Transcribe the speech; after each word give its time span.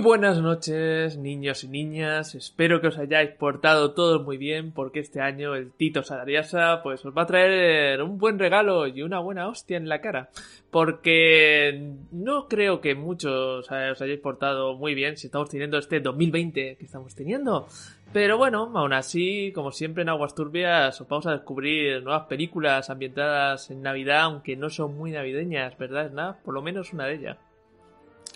Buenas 0.00 0.40
noches, 0.40 1.18
niños 1.18 1.62
y 1.64 1.68
niñas. 1.68 2.34
Espero 2.34 2.80
que 2.80 2.88
os 2.88 2.98
hayáis 2.98 3.30
portado 3.32 3.92
todos 3.92 4.24
muy 4.24 4.38
bien, 4.38 4.72
porque 4.72 5.00
este 5.00 5.20
año 5.20 5.54
el 5.54 5.72
Tito 5.72 6.02
Salariasa 6.02 6.82
pues 6.82 7.04
os 7.04 7.16
va 7.16 7.22
a 7.22 7.26
traer 7.26 8.02
un 8.02 8.16
buen 8.18 8.38
regalo 8.38 8.86
y 8.86 9.02
una 9.02 9.20
buena 9.20 9.48
hostia 9.48 9.76
en 9.76 9.88
la 9.88 10.00
cara. 10.00 10.30
Porque 10.70 11.96
no 12.12 12.48
creo 12.48 12.80
que 12.80 12.94
muchos 12.94 13.70
os 13.70 13.70
hayáis 13.70 14.20
portado 14.20 14.74
muy 14.76 14.94
bien 14.94 15.16
si 15.16 15.26
estamos 15.26 15.50
teniendo 15.50 15.76
este 15.76 16.00
2020 16.00 16.76
que 16.76 16.84
estamos 16.84 17.14
teniendo. 17.14 17.66
Pero 18.12 18.38
bueno, 18.38 18.72
aún 18.74 18.92
así, 18.94 19.52
como 19.54 19.70
siempre 19.70 20.02
en 20.02 20.08
Aguas 20.08 20.34
Turbias, 20.34 20.98
os 21.00 21.08
vamos 21.08 21.26
a 21.26 21.32
descubrir 21.32 22.02
nuevas 22.02 22.26
películas 22.26 22.88
ambientadas 22.88 23.70
en 23.70 23.82
Navidad, 23.82 24.22
aunque 24.22 24.56
no 24.56 24.70
son 24.70 24.96
muy 24.96 25.10
navideñas, 25.10 25.76
¿verdad, 25.76 26.10
Snap? 26.10 26.42
Por 26.42 26.54
lo 26.54 26.62
menos 26.62 26.92
una 26.92 27.06
de 27.06 27.14
ellas. 27.14 27.49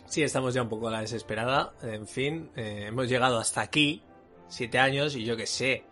Sí, 0.06 0.22
estamos 0.22 0.54
ya 0.54 0.62
un 0.62 0.68
poco 0.68 0.88
a 0.88 0.92
la 0.92 1.00
desesperada. 1.00 1.72
En 1.82 2.06
fin, 2.06 2.50
eh, 2.56 2.84
hemos 2.88 3.08
llegado 3.08 3.38
hasta 3.38 3.62
aquí, 3.62 4.02
siete 4.48 4.78
años, 4.78 5.16
y 5.16 5.24
yo 5.24 5.36
qué 5.36 5.46
sé. 5.46 5.84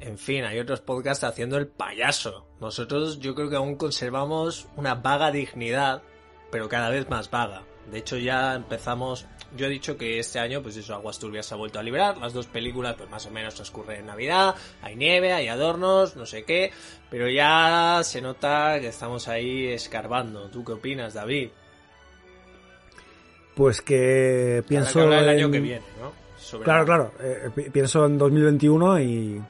En 0.00 0.18
fin, 0.18 0.44
hay 0.44 0.58
otros 0.58 0.80
podcasts 0.80 1.24
haciendo 1.24 1.56
el 1.58 1.68
payaso. 1.68 2.46
Nosotros 2.60 3.20
yo 3.20 3.34
creo 3.34 3.50
que 3.50 3.56
aún 3.56 3.76
conservamos 3.76 4.68
una 4.76 4.94
vaga 4.94 5.30
dignidad, 5.30 6.02
pero 6.50 6.68
cada 6.68 6.90
vez 6.90 7.08
más 7.08 7.30
vaga. 7.30 7.64
De 7.90 7.98
hecho 7.98 8.16
ya 8.16 8.54
empezamos, 8.54 9.26
yo 9.56 9.66
he 9.66 9.68
dicho 9.70 9.96
que 9.96 10.18
este 10.18 10.38
año, 10.38 10.62
pues 10.62 10.76
eso, 10.76 10.94
Aguas 10.94 11.18
Turbias 11.18 11.46
se 11.46 11.54
ha 11.54 11.56
vuelto 11.56 11.78
a 11.78 11.82
liberar. 11.82 12.16
Las 12.18 12.32
dos 12.32 12.46
películas, 12.46 12.94
pues 12.96 13.10
más 13.10 13.26
o 13.26 13.30
menos 13.30 13.54
transcurren 13.54 14.00
en 14.00 14.06
Navidad. 14.06 14.54
Hay 14.80 14.96
nieve, 14.96 15.32
hay 15.32 15.48
adornos, 15.48 16.16
no 16.16 16.24
sé 16.24 16.44
qué. 16.44 16.72
Pero 17.10 17.28
ya 17.28 18.00
se 18.02 18.20
nota 18.20 18.78
que 18.80 18.88
estamos 18.88 19.28
ahí 19.28 19.66
escarbando. 19.68 20.48
¿Tú 20.50 20.64
qué 20.64 20.72
opinas, 20.72 21.14
David? 21.14 21.50
Pues 23.60 23.82
que 23.82 24.64
pienso. 24.66 24.94
Que 25.00 25.04
hablar 25.04 25.22
el 25.24 25.28
año 25.28 25.46
en- 25.46 25.52
que 25.52 25.60
viene, 25.60 25.82
¿no? 26.00 26.12
Sobre- 26.38 26.64
Claro, 26.64 26.86
claro. 26.86 27.12
eh, 27.20 27.50
pi- 27.54 27.68
pienso 27.68 28.06
en 28.06 28.16
2021 28.16 28.98
y, 29.00 29.42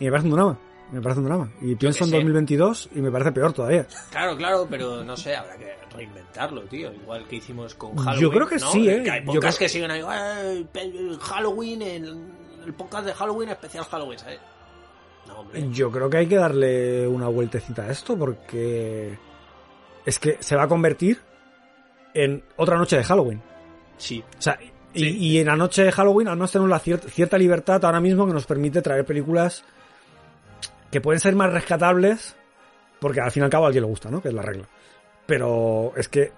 y 0.00 0.04
me 0.04 0.10
parece 0.10 0.28
un 0.28 0.34
drama. 0.34 0.58
Me 0.92 1.00
parece 1.00 1.20
un 1.20 1.26
drama. 1.26 1.50
Y 1.62 1.74
pienso 1.74 2.04
en 2.04 2.10
sé. 2.10 2.16
2022 2.16 2.90
y 2.94 3.00
me 3.00 3.10
parece 3.10 3.32
peor 3.32 3.54
todavía. 3.54 3.86
Claro, 4.10 4.36
claro, 4.36 4.66
pero 4.68 5.02
no 5.02 5.16
sé, 5.16 5.34
habrá 5.34 5.56
que 5.56 5.72
reinventarlo, 5.96 6.60
tío. 6.64 6.92
Igual 6.92 7.26
que 7.26 7.36
hicimos 7.36 7.74
con 7.74 7.96
Halloween. 7.96 8.20
Yo 8.20 8.30
creo 8.30 8.46
que 8.46 8.56
¿no? 8.56 8.70
sí, 8.70 8.86
¿eh? 8.86 9.02
Que 9.02 9.10
hay 9.10 9.20
podcasts 9.22 9.56
creo- 9.56 9.66
que 9.66 9.68
siguen 9.72 9.90
ahí, 9.90 10.02
"Eh, 10.02 10.66
pe- 10.70 10.92
Halloween, 11.22 11.80
el, 11.80 12.18
el 12.66 12.74
podcast 12.74 13.06
de 13.06 13.14
Halloween, 13.14 13.48
especial 13.48 13.84
Halloween, 13.86 14.18
¿sabes? 14.18 14.40
No, 15.26 15.38
hombre. 15.40 15.66
Yo 15.72 15.90
creo 15.90 16.10
que 16.10 16.18
hay 16.18 16.26
que 16.26 16.36
darle 16.36 17.08
una 17.08 17.28
vueltecita 17.28 17.84
a 17.84 17.90
esto 17.90 18.14
porque 18.18 19.18
es 20.04 20.18
que 20.18 20.36
se 20.40 20.54
va 20.54 20.64
a 20.64 20.68
convertir 20.68 21.18
en 22.12 22.44
otra 22.56 22.76
noche 22.76 22.98
de 22.98 23.04
Halloween. 23.04 23.42
Sí. 23.96 24.22
O 24.38 24.42
sea, 24.42 24.58
y, 24.92 25.00
Sí. 25.00 25.16
y 25.18 25.38
en 25.38 25.46
la 25.46 25.56
noche 25.56 25.84
de 25.84 25.92
Halloween 25.92 26.28
al 26.28 26.36
menos 26.36 26.52
tenemos 26.52 26.70
la 26.70 26.80
cier- 26.80 27.00
cierta 27.08 27.36
libertad 27.38 27.84
ahora 27.84 28.00
mismo 28.00 28.26
que 28.26 28.32
nos 28.32 28.46
permite 28.46 28.80
traer 28.82 29.04
películas 29.04 29.64
que 30.90 31.00
pueden 31.00 31.20
ser 31.20 31.34
más 31.34 31.52
rescatables, 31.52 32.36
porque 33.00 33.20
al 33.20 33.30
fin 33.32 33.42
y 33.42 33.44
al 33.44 33.50
cabo 33.50 33.64
a 33.64 33.68
alguien 33.68 33.82
le 33.84 33.88
gusta, 33.90 34.10
¿no? 34.10 34.22
Que 34.22 34.28
es 34.28 34.34
la 34.34 34.42
regla. 34.42 34.68
Pero 35.26 35.92
es 35.96 36.08
que 36.08 36.32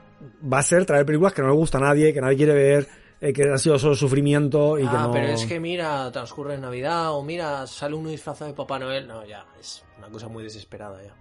va 0.50 0.58
a 0.60 0.62
ser 0.62 0.86
traer 0.86 1.04
películas 1.04 1.34
que 1.34 1.42
no 1.42 1.48
le 1.48 1.54
gusta 1.54 1.76
a 1.78 1.82
nadie, 1.82 2.12
que 2.14 2.20
nadie 2.22 2.36
quiere 2.38 2.54
ver, 2.54 2.88
eh, 3.20 3.32
que 3.32 3.42
ha 3.52 3.58
sido 3.58 3.78
solo 3.78 3.94
sufrimiento 3.94 4.78
y 4.78 4.82
que 4.82 4.96
ah, 4.96 5.02
no... 5.08 5.12
pero 5.12 5.26
es 5.28 5.44
que 5.44 5.60
mira, 5.60 6.10
transcurre 6.10 6.54
en 6.54 6.62
Navidad, 6.62 7.12
o 7.14 7.22
mira, 7.22 7.66
sale 7.66 7.94
uno 7.94 8.08
disfrazado 8.08 8.50
de 8.50 8.56
Papá 8.56 8.78
Noel. 8.78 9.06
No, 9.06 9.24
ya, 9.26 9.44
es 9.60 9.84
una 9.98 10.08
cosa 10.08 10.28
muy 10.28 10.42
desesperada 10.44 11.02
ya. 11.02 11.14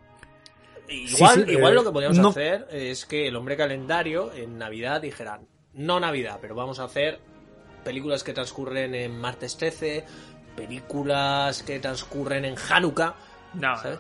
Igual, 0.88 1.46
sí, 1.46 1.52
igual 1.52 1.72
eh, 1.74 1.76
lo 1.76 1.84
que 1.84 1.92
podríamos 1.92 2.18
no- 2.20 2.30
hacer 2.30 2.68
es 2.72 3.06
que 3.06 3.28
el 3.28 3.36
hombre 3.36 3.58
calendario 3.58 4.32
en 4.34 4.58
Navidad 4.58 5.02
dijera, 5.02 5.40
no 5.76 6.00
Navidad, 6.00 6.40
pero 6.42 6.56
vamos 6.56 6.80
a 6.80 6.86
hacer 6.86 7.20
películas 7.84 8.24
que 8.24 8.34
transcurren 8.34 8.96
en 8.96 9.20
martes 9.20 9.58
13, 9.58 10.06
películas 10.56 11.64
que 11.64 11.80
transcurren 11.80 12.46
en 12.46 12.56
Hanukkah, 12.58 13.16
No, 13.54 13.76
¿sabes? 13.78 14.00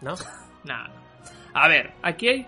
¿No? 0.00 0.14
no. 0.64 0.74
A 1.54 1.68
ver, 1.68 1.92
aquí 2.02 2.28
hay, 2.28 2.46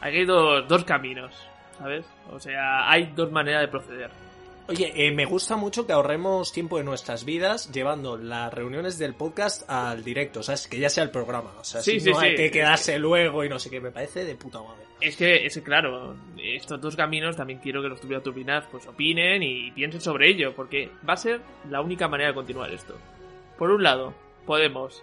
aquí 0.00 0.18
hay 0.18 0.24
dos, 0.24 0.66
dos 0.68 0.84
caminos, 0.84 1.34
¿sabes? 1.78 2.04
O 2.30 2.38
sea, 2.38 2.90
hay 2.90 3.12
dos 3.14 3.30
maneras 3.30 3.62
de 3.62 3.68
proceder. 3.68 4.10
Oye, 4.70 4.92
eh, 4.94 5.10
me 5.10 5.24
gusta 5.24 5.56
mucho 5.56 5.84
que 5.84 5.92
ahorremos 5.92 6.52
tiempo 6.52 6.78
de 6.78 6.84
nuestras 6.84 7.24
vidas 7.24 7.72
llevando 7.72 8.16
las 8.16 8.54
reuniones 8.54 8.98
del 8.98 9.14
podcast 9.14 9.68
al 9.68 10.04
directo, 10.04 10.40
o 10.40 10.42
sea, 10.44 10.54
es 10.54 10.68
que 10.68 10.78
ya 10.78 10.88
sea 10.88 11.02
el 11.02 11.10
programa, 11.10 11.52
o 11.58 11.64
sea, 11.64 11.80
Sí, 11.80 11.94
si 11.94 12.00
sí, 12.00 12.10
no 12.12 12.20
hay 12.20 12.30
sí. 12.30 12.36
que 12.36 12.50
quedarse 12.52 12.96
luego 13.00 13.44
y 13.44 13.48
no 13.48 13.58
sé 13.58 13.68
qué, 13.68 13.80
me 13.80 13.90
parece 13.90 14.24
de 14.24 14.36
puta 14.36 14.62
madre. 14.62 14.84
Es 15.00 15.16
que, 15.16 15.44
es 15.44 15.54
que, 15.54 15.62
claro, 15.64 16.14
estos 16.40 16.80
dos 16.80 16.94
caminos 16.94 17.34
también 17.34 17.58
quiero 17.58 17.82
que 17.82 17.88
los 17.88 18.00
tuviera 18.00 18.22
turbinas 18.22 18.64
pues 18.70 18.86
opinen 18.86 19.42
y 19.42 19.72
piensen 19.72 20.00
sobre 20.00 20.28
ello, 20.28 20.54
porque 20.54 20.88
va 21.08 21.14
a 21.14 21.16
ser 21.16 21.40
la 21.68 21.80
única 21.80 22.06
manera 22.06 22.28
de 22.28 22.34
continuar 22.36 22.70
esto. 22.70 22.96
Por 23.58 23.72
un 23.72 23.82
lado, 23.82 24.14
podemos 24.46 25.02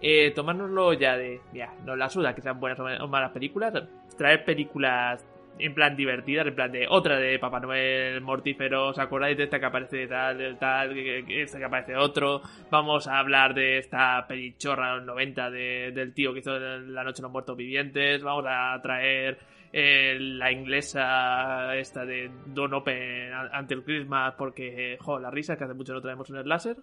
eh, 0.00 0.32
tomárnoslo 0.32 0.94
ya 0.94 1.16
de, 1.16 1.40
ya, 1.54 1.72
nos 1.84 1.96
la 1.96 2.10
suda 2.10 2.34
que 2.34 2.42
sean 2.42 2.58
buenas 2.58 2.80
o 2.80 3.06
malas 3.06 3.30
películas, 3.30 3.72
traer 4.16 4.44
películas 4.44 5.24
en 5.62 5.74
plan 5.74 5.96
divertidas, 5.96 6.46
en 6.46 6.54
plan 6.54 6.72
de 6.72 6.86
otra 6.88 7.18
de 7.18 7.38
Papá 7.38 7.60
Noel 7.60 8.20
mortífero, 8.20 8.88
¿os 8.88 8.98
acordáis 8.98 9.36
de 9.36 9.44
esta 9.44 9.58
que 9.60 9.66
aparece 9.66 10.06
tal, 10.06 10.58
tal, 10.58 10.96
esta 10.98 11.58
que 11.58 11.64
aparece 11.64 11.96
otro? 11.96 12.40
Vamos 12.70 13.06
a 13.08 13.18
hablar 13.18 13.54
de 13.54 13.78
esta 13.78 14.26
pelichorra 14.26 14.90
de 14.92 14.96
los 14.98 15.06
90 15.06 15.50
de- 15.50 15.92
del 15.92 16.12
tío 16.14 16.32
que 16.32 16.40
hizo 16.40 16.58
La 16.58 17.04
Noche 17.04 17.16
de 17.18 17.22
los 17.22 17.32
Muertos 17.32 17.56
Vivientes, 17.56 18.22
vamos 18.22 18.44
a 18.48 18.78
traer 18.82 19.38
eh, 19.72 20.16
la 20.18 20.50
inglesa 20.50 21.76
esta 21.76 22.04
de 22.04 22.28
Don 22.46 22.74
Open 22.74 23.32
ante 23.52 23.74
el 23.74 23.84
Christmas 23.84 24.34
porque, 24.36 24.96
jo, 25.00 25.20
la 25.20 25.30
risa 25.30 25.56
que 25.56 25.62
hace 25.64 25.74
mucho 25.74 25.92
no 25.94 26.00
traemos 26.00 26.28
en 26.30 26.36
el 26.36 26.48
láser. 26.48 26.76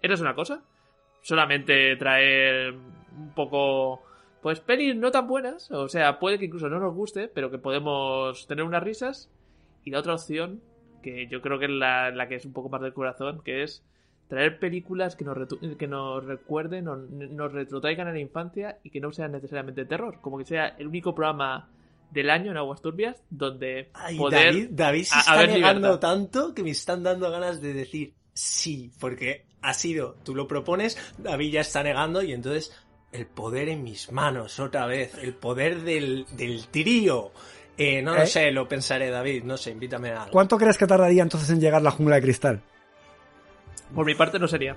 ¿Eso 0.00 0.14
es 0.14 0.20
una 0.22 0.34
cosa? 0.34 0.62
Solamente 1.20 1.94
traer 1.96 2.72
un 2.72 3.32
poco 3.34 4.02
pues 4.42 4.60
pelis 4.60 4.96
no 4.96 5.10
tan 5.10 5.28
buenas, 5.28 5.70
o 5.70 5.88
sea, 5.88 6.18
puede 6.18 6.38
que 6.38 6.46
incluso 6.46 6.68
no 6.68 6.80
nos 6.80 6.94
guste, 6.94 7.28
pero 7.28 7.50
que 7.50 7.58
podemos 7.58 8.46
tener 8.46 8.64
unas 8.64 8.82
risas. 8.82 9.30
Y 9.84 9.90
la 9.90 10.00
otra 10.00 10.14
opción, 10.14 10.60
que 11.02 11.28
yo 11.28 11.40
creo 11.40 11.58
que 11.58 11.66
es 11.66 11.70
la, 11.70 12.10
la 12.10 12.28
que 12.28 12.34
es 12.34 12.44
un 12.44 12.52
poco 12.52 12.68
más 12.68 12.80
del 12.80 12.92
corazón, 12.92 13.40
que 13.44 13.62
es 13.62 13.84
traer 14.28 14.58
películas 14.58 15.14
que 15.14 15.24
nos, 15.24 15.36
que 15.78 15.86
nos 15.86 16.24
recuerden 16.24 16.88
o 16.88 16.96
nos 16.96 17.52
retrotraigan 17.52 18.08
a 18.08 18.12
la 18.12 18.18
infancia 18.18 18.78
y 18.82 18.90
que 18.90 18.98
no 19.00 19.12
sean 19.12 19.32
necesariamente 19.32 19.84
terror, 19.84 20.18
como 20.20 20.38
que 20.38 20.44
sea 20.44 20.68
el 20.78 20.86
único 20.86 21.14
programa 21.14 21.68
del 22.10 22.30
año 22.30 22.50
en 22.50 22.56
Aguas 22.56 22.82
Turbias 22.82 23.22
donde 23.30 23.90
Ay, 23.94 24.16
poder 24.16 24.46
David, 24.46 24.68
David 24.70 25.04
se 25.04 25.18
está 25.18 25.46
negando 25.46 25.98
tanto 25.98 26.54
que 26.54 26.62
me 26.62 26.70
están 26.70 27.02
dando 27.02 27.30
ganas 27.30 27.60
de 27.60 27.74
decir 27.74 28.14
sí, 28.32 28.90
porque 28.98 29.44
ha 29.60 29.74
sido, 29.74 30.16
tú 30.22 30.34
lo 30.34 30.48
propones, 30.48 30.96
David 31.18 31.52
ya 31.52 31.60
está 31.60 31.82
negando 31.82 32.22
y 32.22 32.32
entonces 32.32 32.72
el 33.12 33.26
poder 33.26 33.68
en 33.68 33.84
mis 33.84 34.10
manos 34.10 34.58
otra 34.58 34.86
vez, 34.86 35.14
el 35.20 35.34
poder 35.34 35.82
del, 35.82 36.26
del 36.32 36.66
trío. 36.68 37.30
Eh, 37.76 38.02
no 38.02 38.14
lo 38.14 38.22
¿Eh? 38.22 38.26
sé, 38.26 38.50
lo 38.50 38.68
pensaré, 38.68 39.10
David, 39.10 39.44
no 39.44 39.56
sé, 39.56 39.70
invítame 39.70 40.10
a 40.10 40.22
algo. 40.22 40.32
¿Cuánto 40.32 40.58
crees 40.58 40.76
que 40.76 40.86
tardaría 40.86 41.22
entonces 41.22 41.48
en 41.50 41.60
llegar 41.60 41.82
la 41.82 41.90
jungla 41.90 42.16
de 42.16 42.22
cristal? 42.22 42.62
Por 43.94 44.06
mi 44.06 44.14
parte 44.14 44.38
no 44.38 44.48
sería. 44.48 44.76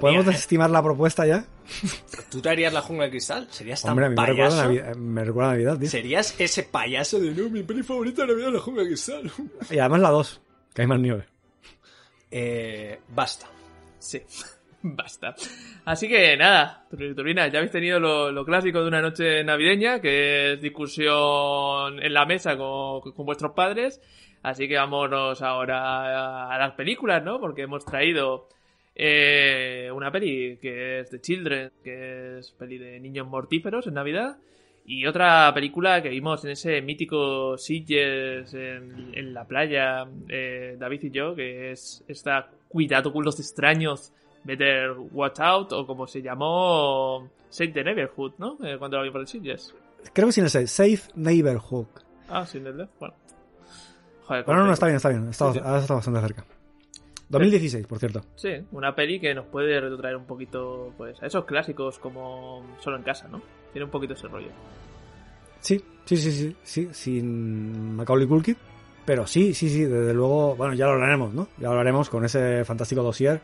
¿Podemos 0.00 0.24
mira, 0.24 0.32
desestimar 0.32 0.70
la 0.70 0.82
propuesta 0.82 1.26
ya? 1.26 1.38
¿eh? 1.38 1.44
¿Tú 2.30 2.40
te 2.40 2.50
harías 2.50 2.72
la 2.72 2.82
jungla 2.82 3.06
de 3.06 3.10
cristal? 3.10 3.48
¿Serías 3.50 3.82
tan 3.82 3.90
Hombre, 3.90 4.06
a 4.06 4.08
mí 4.10 4.16
me 4.16 4.26
recuerda, 4.26 4.50
payaso? 4.50 4.62
Navidad, 4.62 4.96
me 4.96 5.24
recuerda 5.24 5.50
a 5.50 5.52
Navidad, 5.52 5.78
tío. 5.78 5.90
¿Serías 5.90 6.34
ese 6.38 6.62
payaso 6.62 7.18
de 7.18 7.32
no, 7.32 7.50
mi 7.50 7.62
peli 7.62 7.82
favorita 7.82 8.22
de 8.22 8.28
Navidad 8.28 8.48
es 8.48 8.54
la 8.54 8.60
jungla 8.60 8.82
de 8.82 8.88
cristal? 8.88 9.32
Y 9.70 9.78
además 9.78 10.00
la 10.00 10.10
2, 10.10 10.40
que 10.74 10.82
hay 10.82 10.88
más 10.88 11.00
nieve. 11.00 11.26
Eh, 12.30 13.00
basta. 13.08 13.46
Sí. 13.98 14.22
Basta. 14.96 15.34
Así 15.84 16.08
que 16.08 16.36
nada, 16.36 16.86
Turbina, 16.90 17.48
ya 17.48 17.58
habéis 17.58 17.72
tenido 17.72 18.00
lo, 18.00 18.32
lo 18.32 18.44
clásico 18.44 18.80
de 18.80 18.88
una 18.88 19.00
noche 19.00 19.44
navideña, 19.44 20.00
que 20.00 20.54
es 20.54 20.60
discusión 20.60 22.02
en 22.02 22.12
la 22.12 22.26
mesa 22.26 22.56
con, 22.56 23.00
con 23.12 23.26
vuestros 23.26 23.52
padres. 23.52 24.00
Así 24.42 24.66
que 24.66 24.76
vámonos 24.76 25.40
ahora 25.42 26.48
a, 26.48 26.54
a 26.54 26.58
las 26.58 26.72
películas, 26.72 27.22
¿no? 27.22 27.38
Porque 27.38 27.62
hemos 27.62 27.84
traído 27.84 28.48
eh, 28.94 29.88
una 29.94 30.10
peli 30.10 30.58
que 30.60 31.00
es 31.00 31.10
de 31.10 31.20
Children, 31.20 31.70
que 31.82 32.38
es 32.38 32.50
peli 32.52 32.78
de 32.78 32.98
niños 32.98 33.26
mortíferos 33.28 33.86
en 33.86 33.94
Navidad. 33.94 34.36
Y 34.84 35.06
otra 35.06 35.52
película 35.54 36.02
que 36.02 36.08
vimos 36.08 36.44
en 36.44 36.50
ese 36.50 36.82
mítico 36.82 37.56
Sitges 37.56 38.52
en, 38.52 39.12
en 39.14 39.32
la 39.32 39.46
playa, 39.46 40.08
eh, 40.28 40.74
David 40.76 41.04
y 41.04 41.10
yo, 41.10 41.36
que 41.36 41.70
es 41.70 42.04
esta 42.08 42.50
Cuidado 42.72 43.12
con 43.12 43.22
los 43.22 43.38
extraños, 43.38 44.14
Better 44.44 44.92
Watch 45.12 45.40
Out, 45.40 45.72
o 45.72 45.86
como 45.86 46.06
se 46.06 46.20
llamó 46.22 47.28
Save 47.48 47.72
the 47.72 47.84
Neighborhood, 47.84 48.32
¿no? 48.38 48.56
Eh, 48.64 48.76
cuando 48.78 48.96
la 48.98 49.02
vimos 49.04 49.20
en 49.20 49.26
Sitges. 49.26 49.74
Creo 50.12 50.26
que 50.28 50.32
sin 50.32 50.44
el 50.44 50.50
6. 50.50 50.70
Safe 50.70 50.98
Neighborhood. 51.14 51.86
Ah, 52.28 52.44
sin 52.46 52.66
el. 52.66 52.88
Bueno. 52.98 53.14
Joder, 54.24 54.44
Bueno, 54.44 54.64
no, 54.66 54.72
está 54.72 54.86
bien, 54.86 54.96
está 54.96 55.08
bien. 55.10 55.28
Está, 55.28 55.52
Sí, 55.52 55.58
sí. 55.58 55.64
ahora 55.64 55.80
está 55.80 55.94
bastante 55.94 56.20
cerca. 56.20 56.44
2016, 57.28 57.86
por 57.86 57.98
cierto. 57.98 58.20
Sí, 58.34 58.50
una 58.72 58.94
peli 58.94 59.18
que 59.18 59.34
nos 59.34 59.46
puede 59.46 59.80
retrotraer 59.80 60.16
un 60.16 60.26
poquito 60.26 60.92
pues 60.98 61.22
a 61.22 61.26
esos 61.26 61.44
clásicos 61.46 61.98
como 61.98 62.62
Solo 62.80 62.96
en 62.96 63.02
casa, 63.02 63.26
¿no? 63.28 63.40
Tiene 63.72 63.84
un 63.86 63.90
poquito 63.90 64.12
ese 64.14 64.28
rollo. 64.28 64.48
Sí, 65.60 65.82
sí, 66.04 66.16
sí, 66.16 66.30
sí, 66.32 66.56
sí, 66.62 66.88
sin 66.92 67.96
Macaulay 67.96 68.26
Culkin. 68.26 68.56
Pero 69.04 69.26
sí, 69.26 69.54
sí, 69.54 69.68
sí, 69.68 69.84
desde 69.84 70.12
luego, 70.14 70.54
bueno, 70.56 70.74
ya 70.74 70.86
lo 70.86 70.92
hablaremos, 70.92 71.32
¿no? 71.32 71.48
Ya 71.56 71.64
lo 71.64 71.70
hablaremos 71.70 72.08
con 72.10 72.24
ese 72.24 72.64
fantástico 72.64 73.02
dossier 73.02 73.40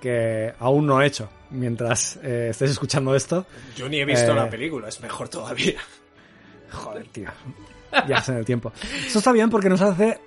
que 0.00 0.52
aún 0.58 0.86
no 0.86 1.00
he 1.02 1.06
hecho 1.06 1.28
mientras 1.50 2.16
eh, 2.22 2.48
estés 2.50 2.70
escuchando 2.72 3.14
esto. 3.14 3.46
Yo 3.76 3.88
ni 3.88 4.00
he 4.00 4.04
visto 4.04 4.32
Eh. 4.32 4.34
la 4.34 4.48
película, 4.50 4.88
es 4.88 5.00
mejor 5.00 5.28
todavía. 5.28 5.74
Joder, 6.72 7.06
tío. 7.08 7.30
Ya 8.06 8.22
en 8.28 8.34
el 8.36 8.44
tiempo. 8.44 8.72
Eso 9.06 9.18
está 9.18 9.32
bien 9.32 9.48
porque 9.50 9.68
nos 9.68 9.80
hace 9.80 10.20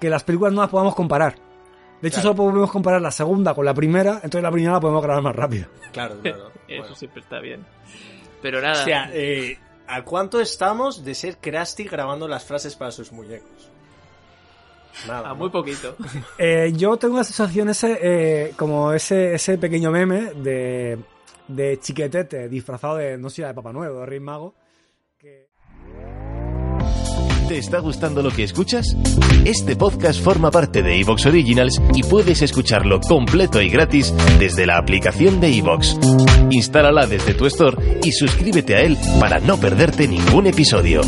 que 0.00 0.10
las 0.10 0.22
películas 0.24 0.52
no 0.52 0.60
las 0.60 0.70
podamos 0.70 0.94
comparar. 0.94 1.34
De 2.02 2.08
hecho, 2.08 2.16
Claro. 2.20 2.34
solo 2.36 2.50
podemos 2.52 2.70
comparar 2.70 3.00
la 3.00 3.10
segunda 3.10 3.54
con 3.54 3.64
la 3.64 3.72
primera, 3.72 4.16
entonces 4.16 4.42
la 4.42 4.50
primera 4.50 4.74
la 4.74 4.80
podemos 4.80 5.02
grabar 5.02 5.22
más 5.22 5.34
rápido. 5.34 5.66
Claro, 5.92 6.16
claro. 6.22 6.50
Eso 6.68 6.80
Bueno. 6.82 6.94
siempre 6.94 7.22
está 7.22 7.40
bien. 7.40 7.64
Pero 8.42 8.60
nada. 8.60 8.82
O 8.82 8.84
sea, 8.84 9.08
eh, 9.14 9.58
¿a 9.88 10.04
cuánto 10.04 10.40
estamos 10.40 11.04
de 11.04 11.14
ser 11.14 11.38
Krusty 11.38 11.84
grabando 11.84 12.28
las 12.28 12.44
frases 12.44 12.76
para 12.76 12.90
sus 12.90 13.12
muñecos? 13.12 13.70
Nada. 15.06 15.30
a 15.30 15.34
muy 15.34 15.50
poquito. 15.50 15.96
Eh, 16.38 16.72
yo 16.76 16.96
tengo 16.96 17.16
la 17.16 17.24
sensación 17.24 17.68
ese, 17.70 17.98
eh, 18.02 18.52
como 18.56 18.92
ese, 18.92 19.34
ese 19.34 19.58
pequeño 19.58 19.90
meme 19.90 20.32
de, 20.34 20.98
de 21.48 21.78
chiquetete 21.80 22.48
disfrazado 22.48 22.96
de, 22.96 23.16
no 23.16 23.30
sé, 23.30 23.44
de 23.44 23.54
Papá 23.54 23.72
Nuevo, 23.72 24.00
de 24.00 24.06
Rey 24.06 24.20
Mago. 24.20 24.54
Que... 25.18 25.48
¿Te 27.48 27.58
está 27.58 27.78
gustando 27.78 28.22
lo 28.22 28.30
que 28.30 28.42
escuchas? 28.42 28.96
Este 29.44 29.76
podcast 29.76 30.20
forma 30.20 30.50
parte 30.50 30.82
de 30.82 31.00
Evox 31.00 31.26
Originals 31.26 31.80
y 31.94 32.02
puedes 32.02 32.42
escucharlo 32.42 33.00
completo 33.00 33.62
y 33.62 33.70
gratis 33.70 34.12
desde 34.38 34.66
la 34.66 34.78
aplicación 34.78 35.40
de 35.40 35.56
Evox. 35.56 35.96
Instálala 36.50 37.06
desde 37.06 37.34
tu 37.34 37.46
store 37.46 38.00
y 38.02 38.12
suscríbete 38.12 38.74
a 38.74 38.80
él 38.80 38.98
para 39.20 39.38
no 39.38 39.58
perderte 39.58 40.08
ningún 40.08 40.48
episodio. 40.48 41.02